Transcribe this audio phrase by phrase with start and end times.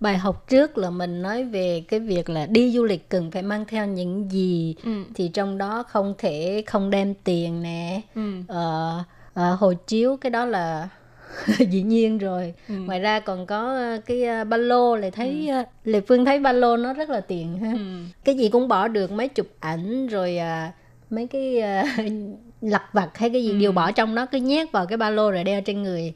[0.00, 3.42] Bài học trước là mình nói về cái việc là đi du lịch cần phải
[3.42, 4.90] mang theo những gì Ừ.
[5.14, 8.32] thì trong đó không thể không đem tiền nè, Ừ.
[8.48, 8.98] ờ,
[9.34, 10.88] ờ, hộ chiếu cái đó là
[11.70, 12.54] dĩ nhiên rồi.
[12.68, 12.74] Ừ.
[12.74, 16.38] Ngoài ra còn có ờ, cái ờ, ba lô lại thấy ờ, Lệ Phương thấy
[16.40, 17.72] ba lô nó rất là tiền ha.
[17.72, 17.78] Ừ.
[18.24, 20.72] Cái gì cũng bỏ được mấy chụp ảnh rồi à,
[21.10, 21.84] mấy cái à,
[22.60, 23.58] lặt vặt hay cái gì Ừ.
[23.58, 26.12] đều bỏ trong đó cứ nhét vào cái ba lô rồi đeo trên người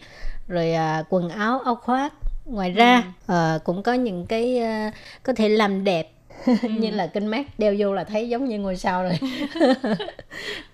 [0.48, 2.12] rồi à, quần áo áo khoác
[2.44, 6.12] ngoài ra ờ, cũng có những cái à, có thể làm đẹp.
[6.78, 9.18] Như là kinh mát đeo vô là thấy giống như ngôi sao rồi.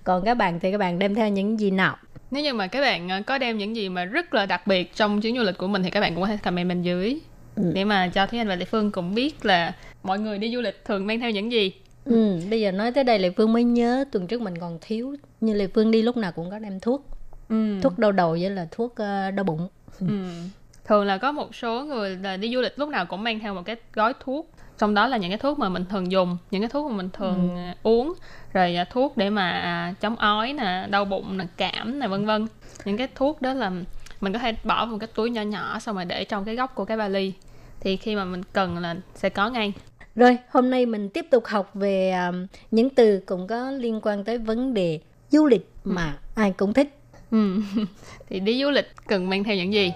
[0.05, 1.97] Còn các bạn thì các bạn đem theo những gì nào?
[2.31, 4.95] Nếu như mà các bạn ờ, có đem những gì mà rất là đặc biệt
[4.95, 7.19] trong chuyến du lịch của mình thì các bạn cũng có thể comment bên dưới.
[7.56, 7.73] Ừ.
[7.75, 10.61] để mà cho Thúy Anh và Lệ Phương cũng biết là mọi người đi du
[10.61, 11.73] lịch thường mang theo những gì.
[12.05, 15.17] ừ, bây giờ nói tới đây lệ phương mới nhớ tuần trước mình còn thiếu.
[15.41, 17.06] Như lệ phương đi lúc nào cũng có đem thuốc.
[17.48, 17.80] Ừ.
[17.83, 18.95] thuốc đau đầu với là thuốc
[19.36, 19.69] đau bụng.
[20.01, 20.06] Ừ.
[20.87, 23.55] Thường là có một số người là đi du lịch lúc nào cũng mang theo
[23.55, 24.51] một cái gói thuốc.
[24.79, 27.11] Trong đó là những cái thuốc mà mình thường dùng những cái thuốc mà mình
[27.12, 28.15] thường à, uống.
[28.53, 32.27] Rồi à, thuốc để mà à, chống ói nè đau bụng nè cảm nè vân
[32.27, 32.47] vân.
[32.84, 33.73] Những cái thuốc đó là
[34.20, 36.57] mình có thể bỏ vào một cái túi nhỏ nhỏ xong rồi để trong cái
[36.57, 37.33] góc của cái vali.
[37.81, 39.73] Thì khi mà mình cần là sẽ có ngay.
[40.14, 44.25] Rồi, hôm nay mình tiếp tục học về um, những từ cũng có liên quan
[44.25, 46.98] tới vấn đề du lịch mà ai cũng thích.
[47.31, 47.61] ừ.
[48.29, 49.92] thì đi du lịch cần mang theo những gì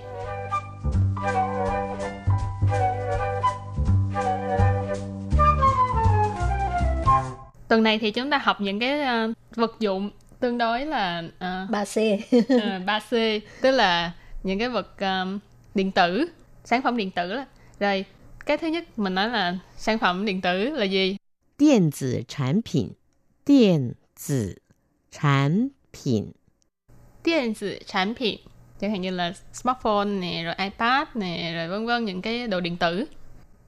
[7.70, 10.10] tuần này thì chúng ta học những cái uh, vật dụng
[10.40, 12.16] tương đối là uh, 3C
[12.96, 15.38] uh, c tức là những cái vật um,
[15.74, 16.28] điện tử
[16.64, 17.44] sản phẩm điện tử đó.
[17.80, 18.04] rồi
[18.46, 21.16] cái thứ nhất mình nói là sản phẩm điện tử là gì?
[21.58, 22.88] điện tử sản phẩm
[23.46, 23.92] điện
[24.28, 24.54] tử
[25.12, 26.32] sản phẩm
[27.24, 28.26] điện tử sản phẩm
[28.80, 32.60] chẳng hạn như là smartphone này rồi ipad này rồi vân vân những cái đồ
[32.60, 33.04] điện tử.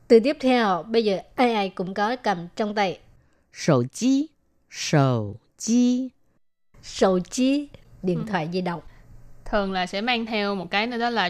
[0.09, 2.99] Từ tiếp theo bây giờ ai ai cũng có cầm trong tay.
[3.52, 4.32] 手机，
[4.70, 6.12] 手机，
[6.82, 7.70] Sầu chi,
[8.04, 8.82] điện thoại di động.
[9.46, 11.30] thường là sẽ mang theo một cái nữa đó là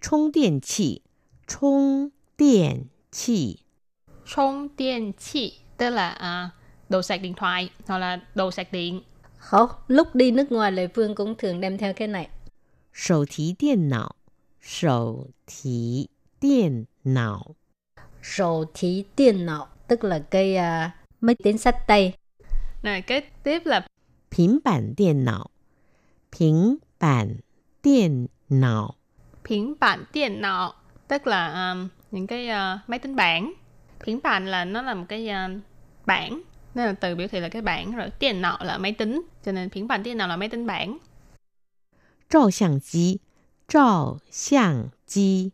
[0.00, 1.02] 充电器，
[1.46, 3.58] 充电器，
[4.26, 6.50] 充điện器tức là à,
[6.88, 9.02] đồ sạc điện thoại hoặc là đồ sạc điện
[9.38, 12.28] Không, lúc đi nước ngoài Lệ Phương cũng thường đem theo cái này.
[12.92, 14.16] 手提电脑，
[14.60, 16.08] 手提
[16.40, 17.54] 电脑，
[18.22, 22.14] Sầu thí điện não, tức là cái à, máy tính sách tay.
[22.82, 23.86] này cái tiếp là
[24.30, 25.50] 平板电脑，
[26.30, 27.36] 平板
[27.82, 28.94] 电脑，
[29.44, 30.72] phiến bản điện não
[31.08, 33.52] tức là um, những cái uh, máy tính bảng
[34.04, 35.60] phiến bản là nó là một cái uh,
[36.06, 36.42] bảng
[36.74, 39.52] nên là từ biểu thị là cái bảng rồi điện não là máy tính cho
[39.52, 40.98] nên phiến bản điện não là máy tính bảng
[42.28, 43.20] 照相机，
[43.68, 45.52] 照相机，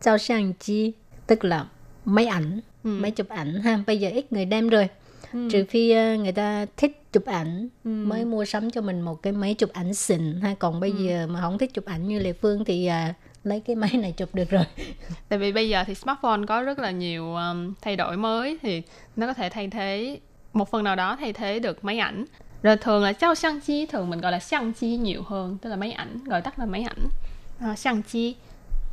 [0.00, 0.92] Giao sang chi,
[1.26, 1.68] tức là
[2.04, 3.01] máy ảnh, ừ.
[3.01, 4.87] máy chụp ảnh ha bây giờ ít người đem rồi
[5.33, 5.49] ừ.
[5.51, 7.89] trừ phi ờ, người ta thích chụp ảnh ừ.
[7.89, 11.03] mới mua sắm cho mình một cái máy chụp ảnh xịn ha còn bây ừ.
[11.03, 14.11] giờ mà không thích chụp ảnh như lệ phương thì à, lấy cái máy này
[14.11, 14.65] chụp được rồi
[15.29, 18.81] tại vì bây giờ thì smartphone có rất là nhiều um, thay đổi mới thì
[19.15, 20.19] nó có thể thay thế
[20.53, 22.25] một phần nào đó thay thế được máy ảnh
[22.63, 25.69] rồi thường là trao sang chi thường mình gọi là sang chi nhiều hơn tức
[25.69, 27.09] là máy ảnh gọi tắt là máy ảnh
[27.59, 28.35] ờ, à, sang chi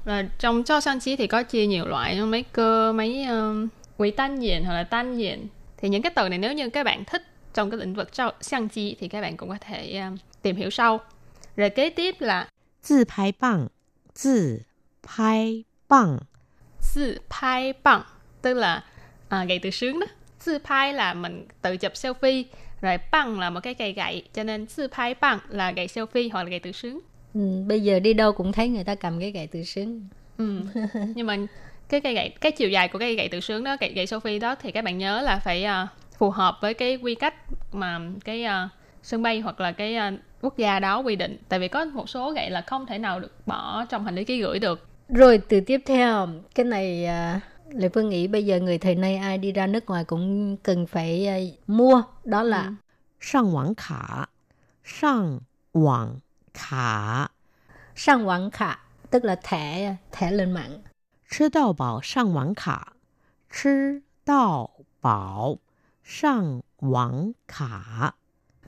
[0.05, 4.12] rồi trong cho sang chi thì có chia nhiều loại máy cơ máy uh, quỹ
[4.12, 5.48] tan diện hoặc là tan diện
[5.78, 7.22] thì những cái từ này nếu như các bạn thích
[7.54, 11.00] trong cái lĩnh vực trao相机thì các bạn cũng có thể um, tìm hiểu sau
[11.56, 12.48] rồi kế tiếp là
[12.84, 13.70] 自拍棒，
[14.16, 14.60] 自
[15.04, 16.20] 拍棒，
[16.96, 18.04] tự拍bằng
[18.42, 18.84] tức là
[19.30, 20.08] à, gậy tự sướng đó
[20.46, 22.44] tự拍là mình tự chụp selfie
[22.82, 26.50] rồi bằng là một cái cây gậy cho nên tự拍bằng là gậy selfie hoặc là
[26.50, 27.00] gậy tự sướng
[27.34, 30.08] ừ, bây giờ đi đâu cũng thấy người ta cầm cái gậy tự sướng
[30.38, 30.62] ừ.
[31.16, 31.38] nhưng mà
[31.89, 34.39] cái cây gậy cái chiều dài của cây gậy tự sướng đó cây gậy Sophie
[34.39, 35.89] đó thì các bạn nhớ là phải uh,
[36.19, 37.35] phù hợp với cái quy cách
[37.73, 38.71] mà cái uh,
[39.03, 41.39] sân bay hoặc là cái uh, quốc gia đó quy định.
[41.49, 44.25] Tại vì có một số gậy là không thể nào được bỏ trong hành lý
[44.25, 44.89] ký gửi được.
[45.09, 47.43] Rồi từ tiếp theo cái này uh,
[47.75, 50.87] Lệ Phương nghĩ bây giờ người thời nay ai đi ra nước ngoài cũng cần
[50.87, 52.73] phải uh, mua đó là ừ.
[53.21, 54.25] sang quảng khả.
[54.85, 55.41] Sang
[56.55, 57.27] khả.
[57.97, 58.79] Sang khả
[59.11, 60.83] tức là thẻ thẻ lên mạng.
[61.30, 62.94] 吃到饱上网卡，
[63.50, 64.70] 吃到
[65.02, 65.58] 饱
[66.04, 68.14] 上网卡，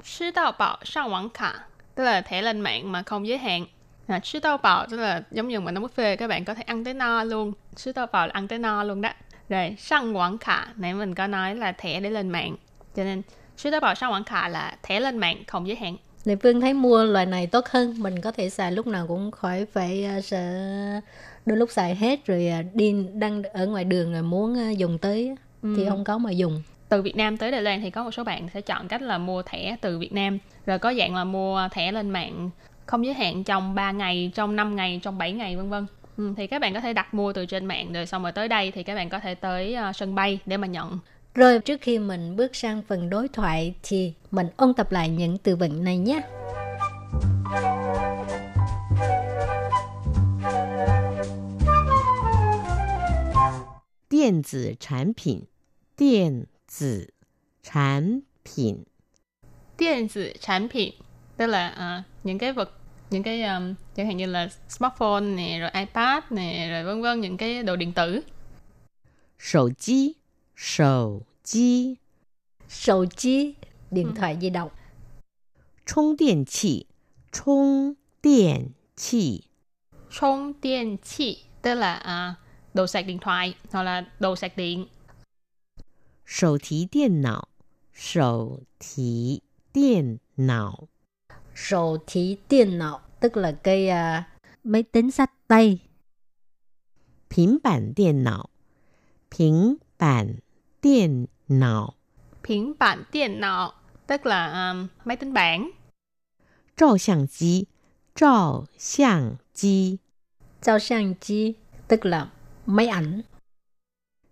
[0.04, 3.66] 吃到饱上网卡 tức là thẻ lên mạng mà không giới hạn
[4.08, 6.64] à, chứ tao bảo tức là giống như mình nói buffet các bạn có thể
[6.64, 9.10] ăn tới no luôn chứ tao bảo là ăn tới no luôn đó
[9.50, 12.56] rồi sang quảng khả nãy mình có nói là thẻ để lên mạng
[12.96, 13.22] cho nên
[13.58, 16.62] chứ tao bảo sang quảng khả là thẻ lên mạng không giới hạn Lệ Phương
[16.62, 20.08] thấy mua loại này tốt hơn mình có thể xài lúc nào cũng khỏi phải
[20.18, 20.38] uh, sợ
[21.47, 24.99] đôi lúc xài hết rồi uh, đi đang ở ngoài đường rồi muốn uh, dùng
[24.99, 25.75] tới ừ.
[25.77, 28.25] thì không có mà dùng từ Việt Nam tới Đài Loan thì có một số
[28.25, 31.69] bạn sẽ chọn cách là mua thẻ từ Việt Nam rồi có dạng là mua
[31.73, 32.51] thẻ lên mạng
[32.87, 35.87] không giới hạn trong 3 ngày, trong 5 ngày, trong 7 ngày vân vân.
[36.17, 38.49] Ừ, thì các bạn có thể đặt mua từ trên mạng rồi xong rồi tới
[38.49, 40.99] đây thì các bạn có thể tới uh, sân bay để mà nhận.
[41.35, 45.39] Rồi trước khi mình bước sang phần đối thoại thì mình ôn tập lại những
[45.39, 46.23] từ vựng này nhé.
[54.26, 55.48] 电子产品，
[55.96, 57.14] 电子
[57.64, 58.86] 产品，
[59.78, 60.94] 电子产品
[61.38, 62.72] tức là uh, những cái vật
[63.10, 67.22] những cái um, chẳng hạn như là smartphone nè rồi ipad nè rồi vân vân
[67.22, 68.24] những cái đồ điện tử
[69.38, 70.18] 手机，
[70.56, 71.98] 手机，
[72.74, 73.56] Sầu chi,
[73.90, 74.72] điện thoại di động.
[75.86, 76.88] 充电器，
[77.34, 79.44] 充电器，
[80.10, 82.38] 充电器 tức là uh,
[82.77, 84.87] đồ sạc điện thoại hoặc là đồ sạc điện.
[86.27, 87.43] Sổ thí điện não
[87.95, 89.41] Sổ thí
[89.75, 90.89] điện não
[91.55, 94.25] Sổ thí điện não tức là cái uh,
[94.65, 95.79] máy tính sách tay.
[97.37, 98.45] Bình bản điện não
[99.39, 100.37] Bình bản
[100.83, 101.93] điện não
[102.49, 103.73] Bình bản điện não
[104.07, 105.71] tức là um, máy tính bảng.
[106.77, 107.65] Trò sàng chi?
[108.15, 109.97] Trò sàng chi?
[110.63, 111.55] Trò sàng chi?
[111.89, 112.29] Tức là
[112.66, 113.24] máy ảnh.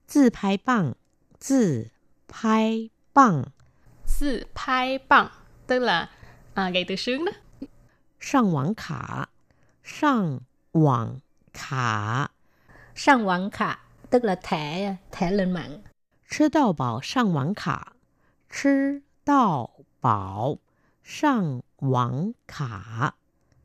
[0.08, 0.96] 自拍棒，
[1.40, 1.90] 自
[2.28, 3.44] 拍棒，
[4.06, 5.30] 自拍棒
[5.68, 6.10] tức là
[6.54, 7.32] uh, gậy tự sướng đó
[8.20, 9.30] 上网卡，
[9.84, 10.40] 上
[10.72, 11.20] 网
[11.54, 12.32] 卡，
[12.96, 13.80] Sang quảng khả,
[14.10, 15.82] tức là thẻ thẻ lên mạng.
[16.30, 17.94] 吃到饱上网卡，
[18.50, 19.70] 吃到
[20.02, 20.58] 饱
[21.04, 23.14] 上网卡。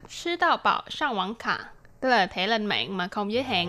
[0.08, 3.68] 吃到饱上网卡 tức là thẻ lên mạng mà không giới hạn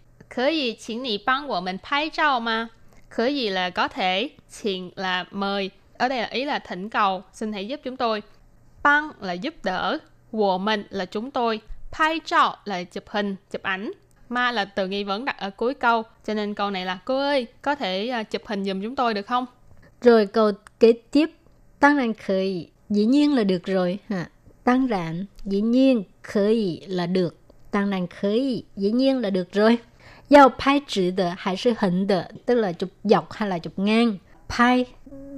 [0.30, 2.70] có thể请你帮我们拍照吗?
[3.08, 7.68] Có gì là có thể,请là mời, ở đây là ý là thỉnh cầu, xin hãy
[7.68, 8.22] giúp chúng tôi.
[8.82, 9.98] Băng là giúp đỡ,
[10.32, 11.60] wo mình là chúng tôi,
[11.98, 13.92] pai trao là chụp hình, chụp ảnh.
[14.28, 17.18] Ma là từ nghi vấn đặt ở cuối câu, cho nên câu này là cô
[17.18, 19.46] ơi, có thể uh, chụp hình giùm chúng tôi được không?
[20.00, 21.30] Rồi câu kế tiếp,
[21.80, 23.98] tăng rằng khởi, dĩ nhiên là được rồi.
[24.08, 24.26] ha.
[24.64, 27.36] Tăng rằng, dĩ nhiên, khởi là được.
[27.70, 29.78] Tăng rằng khởi, dĩ nhiên là được rồi.
[30.30, 33.78] Giao pai chữ de hay sư hình de, tức là chụp dọc hay là chụp
[33.78, 34.16] ngang.
[34.58, 34.84] Pai,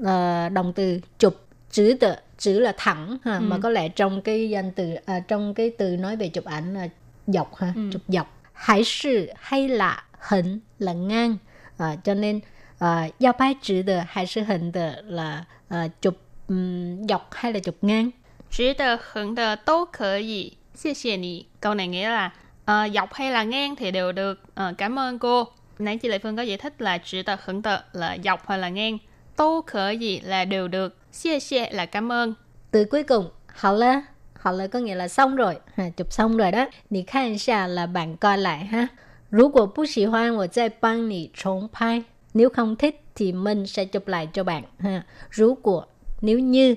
[0.05, 3.41] ờ, động từ chụp, chữ de, chữ là thẳng, ha.
[3.41, 6.75] mà có lẽ trong cái danh từ, à, trong cái từ nói về chụp ảnh
[6.75, 6.89] là
[7.27, 8.41] dọc, ha, chụp dọc.
[8.53, 11.37] Hay sư hay là hình là ngang.
[11.77, 12.41] À, cho nên
[12.79, 16.17] à, giao pai chữ de hay sư hình de là à, chụp
[16.49, 18.11] ừm, dọc hay là chụp ngang.
[18.51, 21.47] 直的、横的都可以，谢谢你。
[21.61, 22.33] Câu này nghĩa là
[22.66, 24.42] Ờ, à, dọc hay là ngang thì đều được.
[24.56, 25.48] À, cảm ơn cô.
[25.80, 28.58] Nãy chị Lệ Phương có giải thích là chữ tờ khẩn tờ là dọc hoặc
[28.58, 28.98] là ngang.
[29.36, 30.98] Tô khở gì là đều được.
[31.12, 32.34] Xie xie là cảm ơn.
[32.72, 34.02] Từ cuối cùng hậu là
[34.34, 35.56] hậu là có nghĩa là xong rồi.
[35.76, 36.66] Ha, chụp xong rồi đó.
[36.90, 38.88] Nì khan xa là bạn coi lại ha.
[39.32, 42.04] Rú của bú sĩ hoan và dạy băng nì trốn phai.
[42.34, 44.64] Nếu không thích thì mình sẽ chụp lại cho bạn.
[44.80, 45.04] Ha.
[45.30, 45.86] Rú của
[46.22, 46.76] nếu như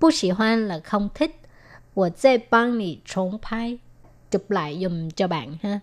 [0.00, 1.40] bú sĩ hoan là không thích
[1.94, 3.78] và dạy băng nì trốn phai
[4.36, 5.80] chụp lại dùm cho bạn ha.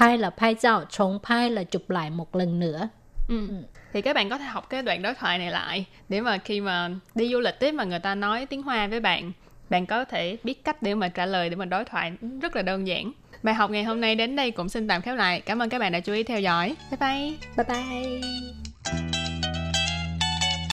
[0.00, 2.88] Pai là pai giao, trọng pai là chụp lại một lần nữa.
[3.28, 3.48] Ừ.
[3.92, 6.60] Thì các bạn có thể học cái đoạn đối thoại này lại để mà khi
[6.60, 9.32] mà đi du lịch tiếp mà người ta nói tiếng Hoa với bạn,
[9.70, 12.12] bạn có thể biết cách để mà trả lời để mà đối thoại
[12.42, 13.12] rất là đơn giản.
[13.42, 15.40] Bài học ngày hôm nay đến đây cũng xin tạm khép lại.
[15.40, 16.76] Cảm ơn các bạn đã chú ý theo dõi.
[16.90, 17.32] Bye bye.
[17.56, 18.67] Bye bye.